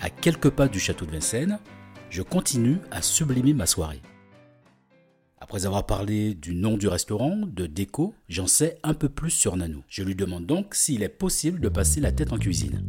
[0.00, 1.58] à quelques pas du château de Vincennes,
[2.08, 4.00] je continue à sublimer ma soirée.
[5.38, 9.56] Après avoir parlé du nom du restaurant, de déco, j'en sais un peu plus sur
[9.56, 9.82] Nanou.
[9.88, 12.82] Je lui demande donc s'il est possible de passer la tête en cuisine.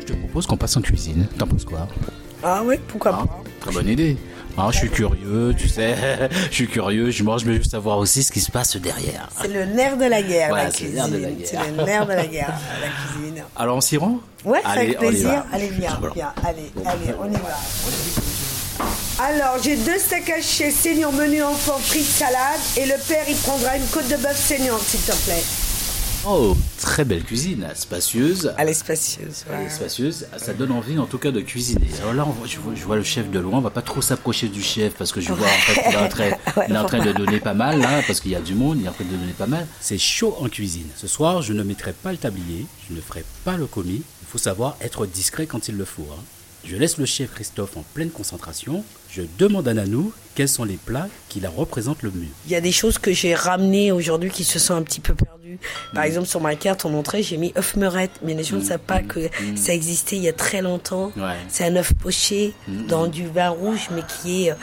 [0.00, 1.26] Je te propose qu'on passe en cuisine.
[1.38, 1.88] T'en penses quoi?
[2.48, 4.16] Ah oui, pourquoi Ah, pas Très bonne idée.
[4.56, 5.96] Ah, je suis curieux, tu sais.
[6.50, 9.28] je suis curieux, je mange, mais je veux savoir aussi ce qui se passe derrière.
[9.42, 11.02] C'est le nerf de la guerre, Voilà, la c'est le cuisine.
[11.02, 11.46] nerf de la guerre.
[11.50, 12.86] C'est le nerf de la guerre, la
[13.18, 13.42] cuisine.
[13.56, 15.44] Alors on s'y rend Ouais, Allez, avec plaisir.
[15.52, 16.32] Allez, viens, viens.
[16.46, 17.40] Allez, allez, on y va.
[19.18, 22.60] Alors, j'ai deux steaks hachés saignants, menu enfant, frites, salade.
[22.76, 25.42] Et le père, il prendra une côte de bœuf saignante, s'il te plaît.
[26.28, 28.52] Oh, très belle cuisine, spacieuse.
[28.58, 31.86] Elle est spacieuse, Elle est spacieuse, ça donne envie en tout cas de cuisiner.
[32.00, 33.82] Alors là, on voit- je, vois, je vois le chef de loin, on va pas
[33.82, 36.66] trop s'approcher du chef parce que je vois en fait il est en train, Ouais,
[36.68, 38.54] il est en faut train de donner pas mal là, parce qu'il y a du
[38.54, 39.66] monde, il est en train de donner pas mal.
[39.80, 40.88] C'est chaud en cuisine.
[40.96, 44.02] Ce soir, je ne mettrai pas le tablier, je ne ferai pas le commis.
[44.22, 46.06] Il faut savoir être discret quand il le faut.
[46.12, 46.20] hein.
[46.64, 48.82] Je laisse le chef Christophe en pleine concentration.
[49.08, 52.26] Je demande à Nanou quels sont les plats qui la représentent le mieux.
[52.46, 55.14] Il y a des choses que j'ai ramenées aujourd'hui qui se sont un petit peu
[55.94, 56.06] Par Mm.
[56.06, 58.78] exemple, sur ma carte en entrée, j'ai mis œuf meurette, mais les gens ne savent
[58.78, 59.20] pas que
[59.56, 61.12] ça existait il y a très longtemps.
[61.16, 61.20] Mm.
[61.22, 61.28] Ouais.
[61.34, 61.48] Mm.
[61.48, 62.52] C'est un œuf poché
[62.88, 64.54] dans du vin rouge, mais qui est euh,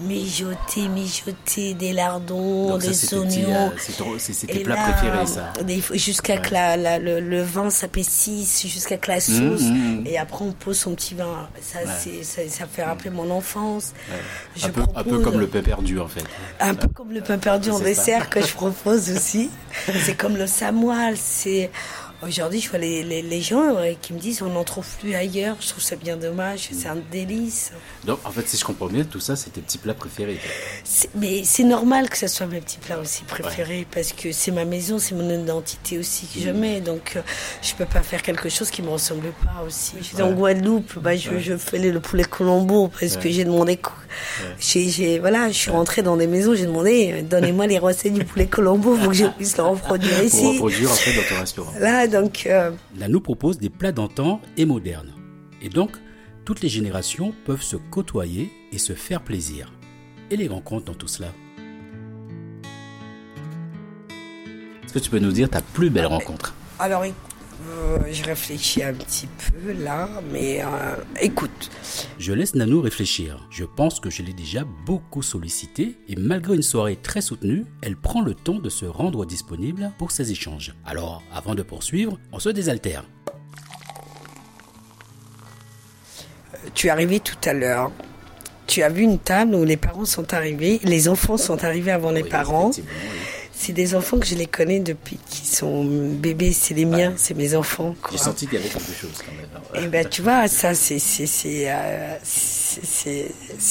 [0.00, 3.70] mijoté, mijoté, des lardons, Donc des oignons.
[3.72, 5.52] euh, c'est tes plats préférés ça.
[5.94, 9.62] Jusqu'à que la- la- le, le vin s'apaisisse, jusqu'à que la sauce.
[9.62, 10.06] mm, mm.
[10.06, 11.48] Et après, on pose son petit vin.
[11.62, 13.92] Ça, c'est, ça, ça fait rappeler mon enfance.
[14.56, 16.24] Je Un peu, un peu propose- comme le pain perdu en fait.
[16.60, 19.50] un peu comme le pain perdu en dessert que je propose aussi.
[20.04, 21.16] C'est comme le samoil.
[21.18, 21.70] C'est
[22.22, 25.14] aujourd'hui je vois les, les, les gens euh, qui me disent on n'en trouve plus
[25.14, 25.56] ailleurs.
[25.60, 26.70] Je trouve ça bien dommage.
[26.72, 27.72] C'est un délice.
[28.06, 30.40] Donc en fait, si je comprends bien, tout ça, c'est tes petits plats préférés.
[31.14, 34.64] Mais c'est normal que ce soit mes petits plats aussi préférés parce que c'est ma
[34.64, 36.58] maison, c'est mon identité aussi que je Mm.
[36.58, 36.80] mets.
[36.80, 37.22] Donc euh,
[37.60, 39.92] je peux pas faire quelque chose qui me ressemble pas aussi.
[39.98, 43.78] Je suis en Guadeloupe, bah, je, je fais le poulet Colombo parce que j'ai demandé.
[44.58, 48.14] J'ai, j'ai- voilà, je suis rentrée dans des maisons, j'ai demandé euh, donnez-moi les recettes
[48.14, 50.46] du poulet Colombo pour que je puisse le reproduire Pour ici.
[50.54, 51.72] reproduire en fait dans ton restaurant.
[51.80, 55.12] Là, donc euh, Là, nous propose des plats d'antan et modernes.
[55.62, 55.92] Et donc,
[56.44, 59.72] toutes les générations peuvent se côtoyer et se faire plaisir.
[60.30, 61.28] Et les rencontres dans tout cela
[64.84, 66.54] Est-ce que tu peux nous dire ta plus belle rencontre?
[66.78, 67.04] alors
[67.68, 71.70] euh, je réfléchis un petit peu là, mais euh, écoute.
[72.18, 73.46] Je laisse Nanou réfléchir.
[73.50, 77.96] Je pense que je l'ai déjà beaucoup sollicité et malgré une soirée très soutenue, elle
[77.96, 80.74] prend le temps de se rendre disponible pour ces échanges.
[80.84, 83.04] Alors, avant de poursuivre, on se désaltère.
[86.74, 87.92] Tu es arrivé tout à l'heure.
[88.66, 92.10] Tu as vu une table où les parents sont arrivés, les enfants sont arrivés avant
[92.10, 92.70] les parents.
[93.66, 97.32] C'est des enfants que je les connais depuis qu'ils sont bébés, c'est les miens, c'est
[97.32, 97.94] mes enfants.
[98.12, 99.48] J'ai senti qu'il y avait quelque chose quand même.
[99.82, 100.98] Et ben tu vois, ça c'est
[101.68, 102.18] euh,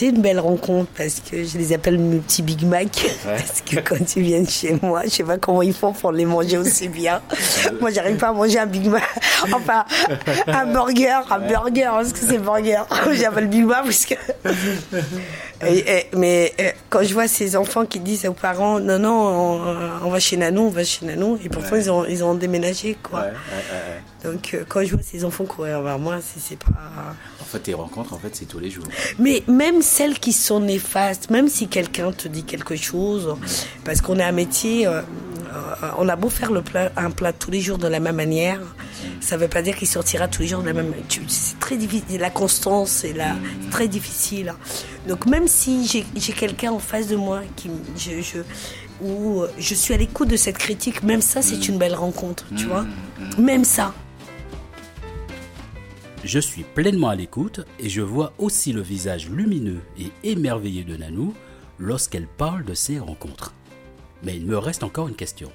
[0.00, 4.14] une belle rencontre parce que je les appelle mes petits Big Mac parce que quand
[4.14, 7.20] ils viennent chez moi, je sais pas comment ils font pour les manger aussi bien.
[7.80, 9.02] moi, j'arrive pas à manger un Big Mac,
[9.52, 9.84] enfin
[10.46, 12.82] un burger, un burger parce que c'est burger.
[13.12, 14.14] J'appelle Big Mac parce que
[15.66, 19.10] Et- et- mais euh, quand je vois ces enfants qui disent aux parents non non
[19.12, 22.34] on, on va chez Nanou, on va chez Nanou et pourtant ils ont ils ont
[22.34, 23.20] déménagé quoi.
[23.20, 23.94] Ouais, ouais, ouais,
[24.24, 24.30] ouais.
[24.32, 27.14] Donc euh, quand je vois ces enfants courir vers moi, c'est pas.
[27.40, 28.84] En fait, tes rencontres, en fait, c'est tous les jours.
[29.18, 33.34] Mais même celles qui sont néfastes, même si quelqu'un te dit quelque chose,
[33.84, 35.00] parce qu'on a un métier, euh,
[35.98, 36.50] on a beau faire
[36.96, 38.60] un plat tous les jours de la même manière,
[39.20, 40.92] ça veut pas dire qu'il sortira tous les jours de la même.
[41.08, 42.20] tu- C'est très difficile.
[42.20, 43.36] La constance, c'est là,
[43.70, 44.54] très difficile.
[45.08, 47.40] Donc même si j'ai quelqu'un en face de moi
[49.02, 52.66] où je suis à l'écoute de cette critique, même ça, c'est une belle rencontre, tu
[52.66, 52.84] vois.
[53.38, 53.94] Même ça.
[56.22, 60.96] Je suis pleinement à l'écoute et je vois aussi le visage lumineux et émerveillé de
[60.96, 61.32] Nanou
[61.78, 63.54] lorsqu'elle parle de ses rencontres.
[64.22, 65.50] Mais il me reste encore une question.